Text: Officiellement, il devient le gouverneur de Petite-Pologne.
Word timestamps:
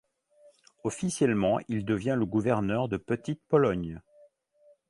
Officiellement, 0.83 1.59
il 1.67 1.85
devient 1.85 2.15
le 2.17 2.25
gouverneur 2.25 2.87
de 2.87 2.97
Petite-Pologne. 2.97 4.01